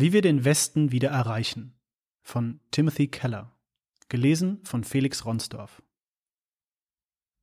[0.00, 1.74] Wie wir den Westen wieder erreichen
[2.22, 3.54] von Timothy Keller.
[4.08, 5.82] Gelesen von Felix Ronsdorf.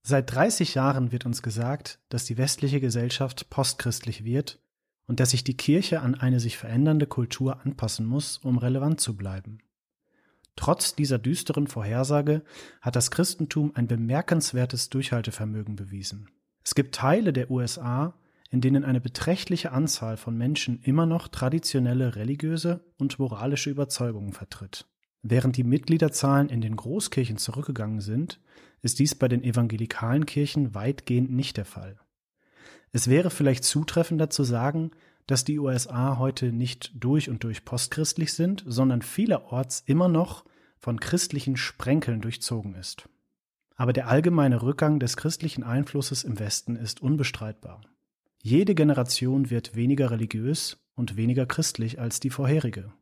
[0.02, 4.60] Seit 30 Jahren wird uns gesagt, dass die westliche Gesellschaft postchristlich wird
[5.06, 9.16] und dass sich die Kirche an eine sich verändernde Kultur anpassen muss, um relevant zu
[9.16, 9.60] bleiben.
[10.56, 12.44] Trotz dieser düsteren Vorhersage
[12.82, 16.32] hat das Christentum ein bemerkenswertes Durchhaltevermögen bewiesen.
[16.64, 18.16] Es gibt Teile der USA,
[18.50, 24.86] in denen eine beträchtliche Anzahl von Menschen immer noch traditionelle religiöse und moralische Überzeugungen vertritt.
[25.22, 28.40] Während die Mitgliederzahlen in den Großkirchen zurückgegangen sind,
[28.82, 32.00] ist dies bei den evangelikalen Kirchen weitgehend nicht der Fall.
[32.92, 34.92] Es wäre vielleicht zutreffender zu sagen,
[35.26, 40.46] dass die USA heute nicht durch und durch postchristlich sind, sondern vielerorts immer noch
[40.78, 43.10] von christlichen Sprenkeln durchzogen ist.
[43.76, 47.82] Aber der allgemeine Rückgang des christlichen Einflusses im Westen ist unbestreitbar.
[48.50, 52.94] Jede Generation wird weniger religiös und weniger christlich als die vorherige.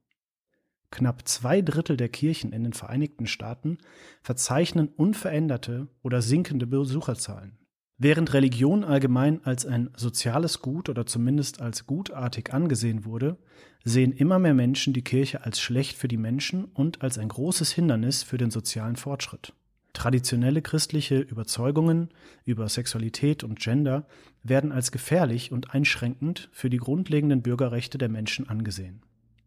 [0.89, 3.77] Knapp zwei Drittel der Kirchen in den Vereinigten Staaten
[4.23, 7.59] verzeichnen unveränderte oder sinkende Besucherzahlen.
[7.99, 13.37] Während Religion allgemein als ein soziales Gut oder zumindest als gutartig angesehen wurde,
[13.83, 17.71] sehen immer mehr Menschen die Kirche als schlecht für die Menschen und als ein großes
[17.71, 19.53] Hindernis für den sozialen Fortschritt.
[19.95, 22.09] Traditionelle christliche Überzeugungen
[22.43, 24.05] über Sexualität und Gender
[24.43, 29.01] werden als gefährlich und einschränkend für die grundlegenden Bürgerrechte der Menschen angesehen.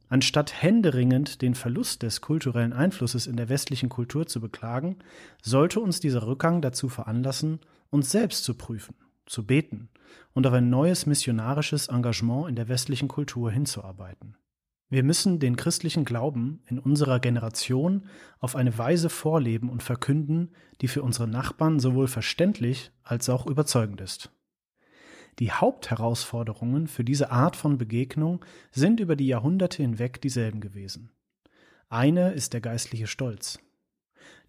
[0.08, 4.96] Anstatt händeringend den Verlust des kulturellen Einflusses in der westlichen Kultur zu beklagen,
[5.42, 7.60] sollte uns dieser Rückgang dazu veranlassen,
[7.90, 8.94] uns selbst zu prüfen,
[9.26, 9.90] zu beten
[10.32, 14.34] und auf ein neues missionarisches Engagement in der westlichen Kultur hinzuarbeiten.
[14.90, 18.08] Wir müssen den christlichen Glauben in unserer Generation
[18.38, 24.00] auf eine Weise vorleben und verkünden, die für unsere Nachbarn sowohl verständlich als auch überzeugend
[24.00, 24.30] ist.
[25.38, 31.12] Die Hauptherausforderungen für diese Art von Begegnung sind über die Jahrhunderte hinweg dieselben gewesen.
[31.88, 33.60] Eine ist der geistliche Stolz.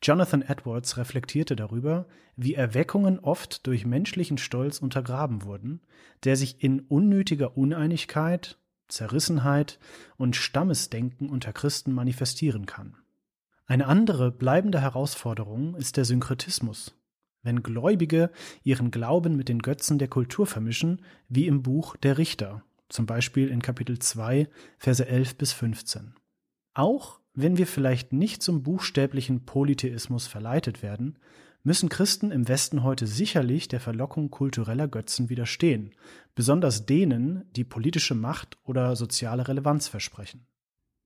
[0.02, 5.82] Jonathan Edwards reflektierte darüber, wie Erweckungen oft durch menschlichen Stolz untergraben wurden,
[6.24, 8.58] der sich in unnötiger Uneinigkeit,
[8.90, 9.80] Zerrissenheit
[10.18, 12.96] und Stammesdenken unter Christen manifestieren kann.
[13.66, 16.96] Eine andere bleibende Herausforderung ist der Synkretismus,
[17.44, 18.32] wenn Gläubige
[18.64, 23.50] ihren Glauben mit den Götzen der Kultur vermischen, wie im Buch Der Richter, zum Beispiel
[23.50, 26.16] in Kapitel 2, Verse 11 bis 15.
[26.74, 31.20] Auch wenn wir vielleicht nicht zum buchstäblichen Polytheismus verleitet werden,
[31.64, 35.94] müssen Christen im Westen heute sicherlich der Verlockung kultureller Götzen widerstehen,
[36.36, 40.46] besonders denen, die politische Macht oder soziale Relevanz versprechen.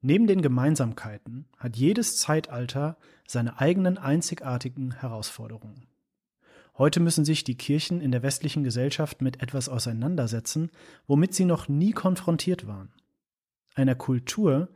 [0.01, 5.87] Neben den Gemeinsamkeiten hat jedes Zeitalter seine eigenen einzigartigen Herausforderungen.
[6.77, 10.71] Heute müssen sich die Kirchen in der westlichen Gesellschaft mit etwas auseinandersetzen,
[11.07, 12.91] womit sie noch nie konfrontiert waren.
[13.75, 14.69] Einer Kultur,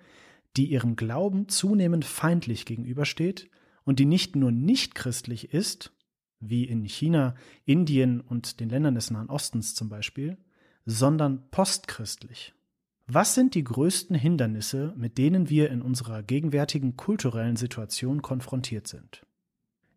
[0.56, 3.50] die ihrem Glauben zunehmend feindlich gegenübersteht
[3.88, 5.94] und die nicht nur nicht christlich ist,
[6.42, 10.38] wie in China, Indien und den Ländern des Nahen Ostens zum Beispiel,
[10.86, 12.54] sondern postchristlich.
[13.08, 19.26] Was sind die größten Hindernisse, mit denen wir in unserer gegenwärtigen kulturellen Situation konfrontiert sind?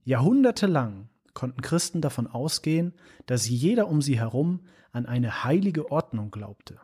[0.04, 2.94] Jahrhundertelang konnten Christen davon ausgehen,
[3.26, 4.60] dass jeder um sie herum
[4.92, 6.78] an eine heilige Ordnung glaubte,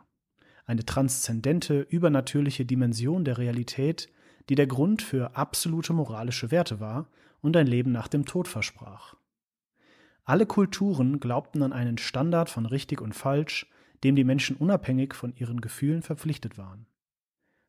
[0.65, 4.09] eine transzendente, übernatürliche Dimension der Realität,
[4.49, 7.07] die der Grund für absolute moralische Werte war
[7.41, 9.15] und ein Leben nach dem Tod versprach.
[10.23, 13.67] Alle Kulturen glaubten an einen Standard von richtig und falsch,
[14.03, 16.85] dem die Menschen unabhängig von ihren Gefühlen verpflichtet waren.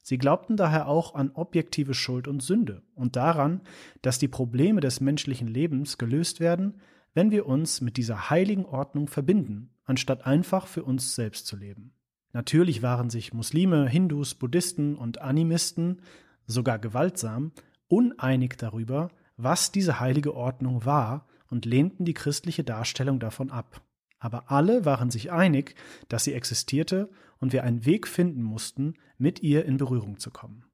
[0.02, 3.60] Sie glaubten daher auch an objektive Schuld und Sünde und daran,
[4.02, 6.80] dass die Probleme des menschlichen Lebens gelöst werden,
[7.14, 11.92] wenn wir uns mit dieser heiligen Ordnung verbinden, anstatt einfach für uns selbst zu leben.
[12.32, 16.02] Natürlich waren sich Muslime, Hindus, Buddhisten und Animisten,
[16.48, 17.52] sogar gewaltsam,
[17.86, 23.82] uneinig darüber, was diese heilige Ordnung war und lehnten die christliche Darstellung davon ab.
[24.18, 25.76] Aber alle waren sich einig,
[26.08, 30.64] dass sie existierte und wir einen Weg finden mussten, mit ihr in Berührung zu kommen.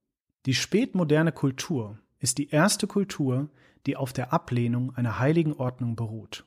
[0.47, 3.50] Die spätmoderne Kultur ist die erste Kultur,
[3.86, 6.47] die auf der Ablehnung einer heiligen Ordnung beruht.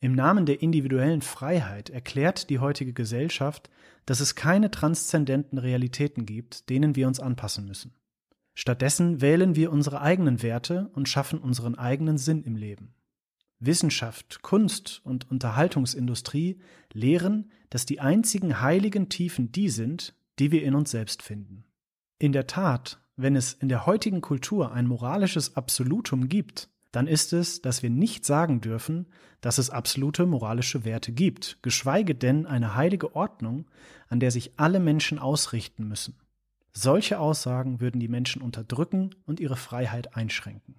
[0.00, 3.70] Im Namen der individuellen Freiheit erklärt die heutige Gesellschaft,
[4.06, 7.92] dass es keine transzendenten Realitäten gibt, denen wir uns anpassen müssen.
[8.58, 12.94] Stattdessen wählen wir unsere eigenen Werte und schaffen unseren eigenen Sinn im Leben.
[13.60, 16.58] Wissenschaft, Kunst und Unterhaltungsindustrie
[16.90, 21.64] lehren, dass die einzigen heiligen Tiefen die sind, die wir in uns selbst finden.
[22.18, 27.34] In der Tat, wenn es in der heutigen Kultur ein moralisches Absolutum gibt, dann ist
[27.34, 29.06] es, dass wir nicht sagen dürfen,
[29.42, 33.66] dass es absolute moralische Werte gibt, geschweige denn eine heilige Ordnung,
[34.08, 36.14] an der sich alle Menschen ausrichten müssen.
[36.78, 40.74] Solche Aussagen würden die Menschen unterdrücken und ihre Freiheit einschränken.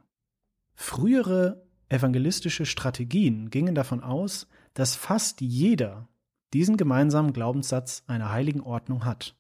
[0.75, 6.07] Frühere evangelistische Strategien gingen davon aus, dass fast jeder
[6.53, 9.35] diesen gemeinsamen Glaubenssatz einer heiligen Ordnung hat,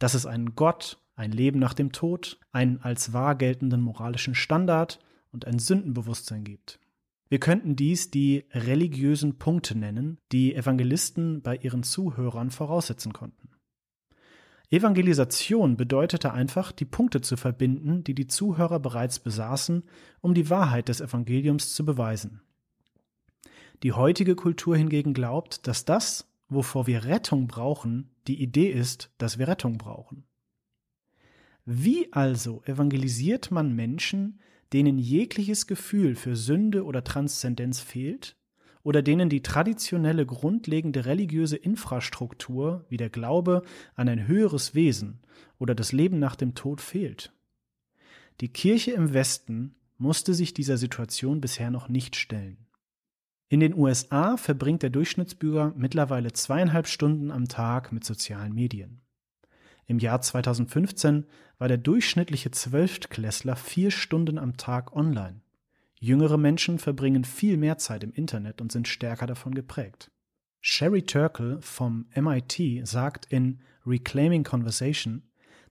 [0.00, 4.98] dass es einen Gott, ein Leben nach dem Tod, einen als wahr geltenden moralischen Standard
[5.30, 6.80] und ein Sündenbewusstsein gibt.
[7.28, 13.43] Wir könnten dies die religiösen Punkte nennen, die Evangelisten bei ihren Zuhörern voraussetzen konnten.
[14.74, 19.84] Evangelisation bedeutete einfach, die Punkte zu verbinden, die die Zuhörer bereits besaßen,
[20.20, 22.40] um die Wahrheit des Evangeliums zu beweisen.
[23.82, 29.38] Die heutige Kultur hingegen glaubt, dass das, wovor wir Rettung brauchen, die Idee ist, dass
[29.38, 30.24] wir Rettung brauchen.
[31.66, 34.40] Wie also evangelisiert man Menschen,
[34.72, 38.36] denen jegliches Gefühl für Sünde oder Transzendenz fehlt
[38.84, 43.62] oder denen die traditionelle grundlegende religiöse Infrastruktur wie der Glaube
[43.96, 45.18] an ein höheres Wesen
[45.58, 47.32] oder das Leben nach dem Tod fehlt?
[48.40, 52.58] Die Kirche im Westen musste sich dieser Situation bisher noch nicht stellen.
[53.48, 59.00] In den USA verbringt der Durchschnittsbürger mittlerweile zweieinhalb Stunden am Tag mit sozialen Medien.
[59.86, 61.26] Im Jahr 2015
[61.58, 65.43] war der durchschnittliche Zwölftklässler vier Stunden am Tag online.
[66.04, 70.10] Jüngere Menschen verbringen viel mehr Zeit im Internet und sind stärker davon geprägt.
[70.60, 75.22] Sherry Turkle vom MIT sagt in Reclaiming Conversation,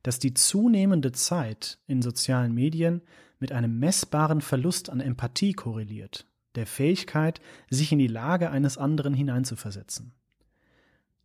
[0.01, 3.03] dass die zunehmende Zeit in sozialen Medien
[3.37, 6.25] mit einem messbaren Verlust an Empathie korreliert,
[6.55, 7.39] der Fähigkeit,
[7.69, 10.15] sich in die Lage eines anderen hineinzuversetzen.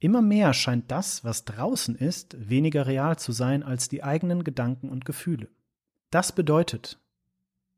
[0.01, 4.91] Immer mehr scheint das, was draußen ist, weniger real zu sein als die eigenen Gedanken
[4.91, 5.49] und Gefühle.
[6.11, 7.01] Das bedeutet,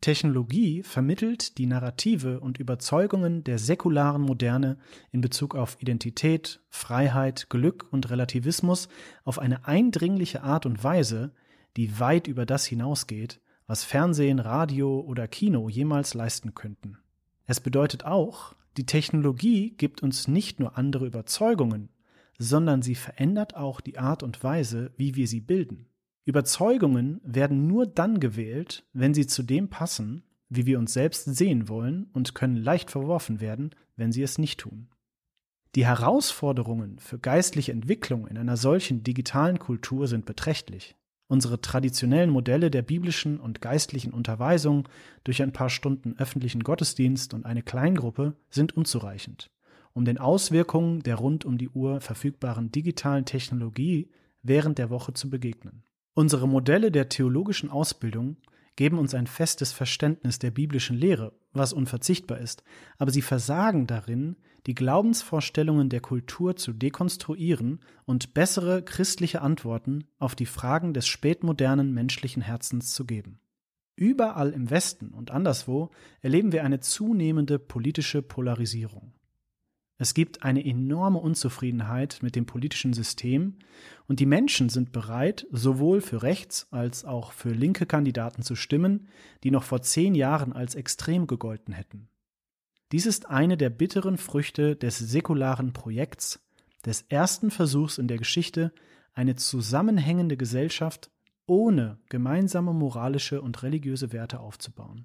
[0.00, 4.78] Technologie vermittelt die Narrative und Überzeugungen der säkularen Moderne
[5.12, 8.88] in Bezug auf Identität, Freiheit, Glück und Relativismus
[9.24, 11.32] auf eine eindringliche Art und Weise,
[11.76, 16.96] die weit über das hinausgeht, was Fernsehen, Radio oder Kino jemals leisten könnten.
[17.44, 21.90] Es bedeutet auch, die Technologie gibt uns nicht nur andere Überzeugungen,
[22.38, 25.89] sondern sie verändert auch die Art und Weise, wie wir sie bilden.
[26.24, 31.68] Überzeugungen werden nur dann gewählt, wenn sie zu dem passen, wie wir uns selbst sehen
[31.68, 34.88] wollen und können leicht verworfen werden, wenn sie es nicht tun.
[35.74, 40.96] Die Herausforderungen für geistliche Entwicklung in einer solchen digitalen Kultur sind beträchtlich.
[41.28, 44.88] Unsere traditionellen Modelle der biblischen und geistlichen Unterweisung
[45.22, 49.50] durch ein paar Stunden öffentlichen Gottesdienst und eine Kleingruppe sind unzureichend
[49.92, 54.08] um den Auswirkungen der rund um die Uhr verfügbaren digitalen Technologie
[54.42, 55.82] während der Woche zu begegnen.
[56.14, 58.36] Unsere Modelle der theologischen Ausbildung
[58.76, 62.64] geben uns ein festes Verständnis der biblischen Lehre, was unverzichtbar ist,
[62.98, 64.36] aber sie versagen darin,
[64.66, 71.92] die Glaubensvorstellungen der Kultur zu dekonstruieren und bessere christliche Antworten auf die Fragen des spätmodernen
[71.92, 73.40] menschlichen Herzens zu geben.
[73.96, 75.90] Überall im Westen und anderswo
[76.22, 79.12] erleben wir eine zunehmende politische Polarisierung.
[80.00, 83.56] Es gibt eine enorme Unzufriedenheit mit dem politischen System
[84.08, 89.08] und die Menschen sind bereit, sowohl für rechts als auch für linke Kandidaten zu stimmen,
[89.44, 92.08] die noch vor zehn Jahren als extrem gegolten hätten.
[92.92, 96.40] Dies ist eine der bitteren Früchte des säkularen Projekts,
[96.86, 98.72] des ersten Versuchs in der Geschichte,
[99.12, 101.10] eine zusammenhängende Gesellschaft
[101.44, 105.04] ohne gemeinsame moralische und religiöse Werte aufzubauen.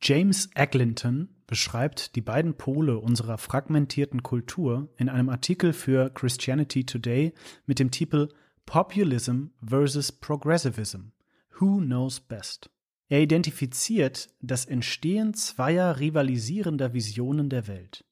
[0.00, 7.32] James Eglinton beschreibt die beiden Pole unserer fragmentierten Kultur in einem Artikel für Christianity Today
[7.66, 8.28] mit dem Titel
[8.66, 11.12] Populism versus Progressivism.
[11.58, 12.70] Who knows best?
[13.08, 18.04] Er identifiziert das Entstehen zweier rivalisierender Visionen der Welt.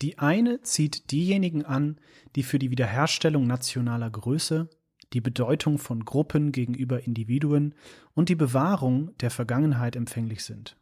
[0.00, 2.00] Die eine zieht diejenigen an,
[2.34, 4.68] die für die Wiederherstellung nationaler Größe,
[5.12, 7.74] die Bedeutung von Gruppen gegenüber Individuen
[8.14, 10.76] und die Bewahrung der Vergangenheit empfänglich sind.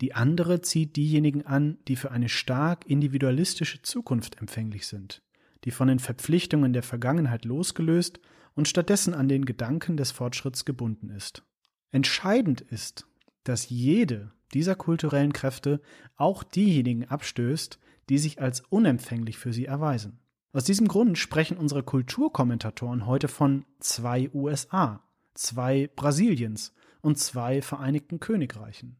[0.00, 5.22] Die andere zieht diejenigen an, die für eine stark individualistische Zukunft empfänglich sind,
[5.64, 8.20] die von den Verpflichtungen der Vergangenheit losgelöst
[8.54, 11.42] und stattdessen an den Gedanken des Fortschritts gebunden ist.
[11.90, 13.06] Entscheidend ist,
[13.44, 15.80] dass jede dieser kulturellen Kräfte
[16.16, 17.78] auch diejenigen abstößt,
[18.08, 20.18] die sich als unempfänglich für sie erweisen.
[20.52, 25.02] Aus diesem Grund sprechen unsere Kulturkommentatoren heute von zwei USA,
[25.34, 28.96] zwei Brasiliens und zwei Vereinigten Königreichen.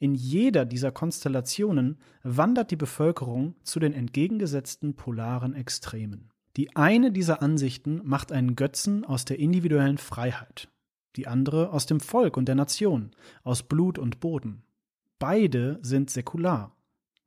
[0.00, 6.30] In jeder dieser Konstellationen wandert die Bevölkerung zu den entgegengesetzten polaren Extremen.
[6.56, 10.68] Die eine dieser Ansichten macht einen Götzen aus der individuellen Freiheit,
[11.16, 13.10] die andere aus dem Volk und der Nation,
[13.42, 14.62] aus Blut und Boden.
[15.18, 16.76] Beide sind säkular.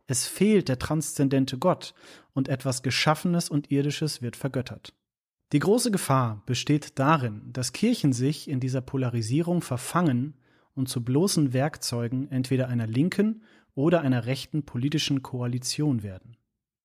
[0.07, 1.93] Es fehlt der transzendente Gott
[2.33, 4.93] und etwas Geschaffenes und Irdisches wird vergöttert.
[5.51, 10.35] Die große Gefahr besteht darin, dass Kirchen sich in dieser Polarisierung verfangen
[10.75, 13.43] und zu bloßen Werkzeugen entweder einer linken
[13.75, 16.37] oder einer rechten politischen Koalition werden.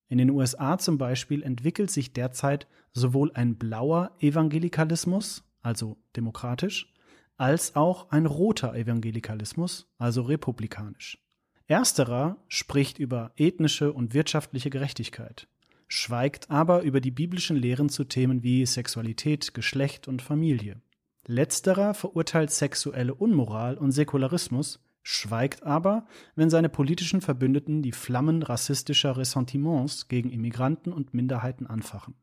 [0.09, 6.93] In den USA zum Beispiel entwickelt sich derzeit sowohl ein blauer Evangelikalismus, also demokratisch,
[7.37, 11.19] als auch ein roter Evangelikalismus, also republikanisch.
[11.67, 15.49] Ersterer spricht über ethnische und wirtschaftliche Gerechtigkeit,
[15.89, 20.81] schweigt aber über die biblischen Lehren zu Themen wie Sexualität, Geschlecht und Familie.
[21.27, 29.17] Letzterer verurteilt sexuelle Unmoral und Säkularismus, schweigt aber, wenn seine politischen Verbündeten die Flammen rassistischer
[29.17, 32.15] Ressentiments gegen Immigranten und Minderheiten anfachen.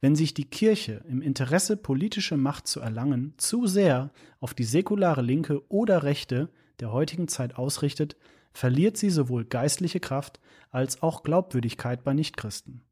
[0.00, 5.22] Wenn sich die Kirche im Interesse politische Macht zu erlangen zu sehr auf die säkulare
[5.22, 8.16] Linke oder Rechte der heutigen Zeit ausrichtet,
[8.52, 10.40] verliert sie sowohl geistliche Kraft
[10.70, 12.82] als auch Glaubwürdigkeit bei Nichtchristen.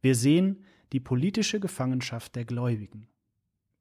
[0.00, 3.08] Wir sehen die politische Gefangenschaft der Gläubigen.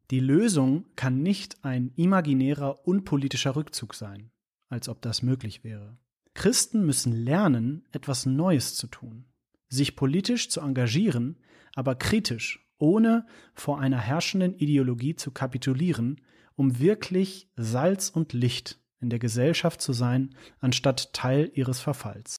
[0.10, 4.32] Die Lösung kann nicht ein imaginärer unpolitischer Rückzug sein,
[4.70, 5.98] als ob das möglich wäre.
[6.34, 9.26] Christen müssen lernen, etwas Neues zu tun,
[9.68, 11.38] sich politisch zu engagieren,
[11.76, 16.22] aber kritisch, ohne vor einer herrschenden Ideologie zu kapitulieren,
[16.56, 22.36] um wirklich Salz und Licht in der Gesellschaft zu sein, anstatt Teil ihres Verfalls.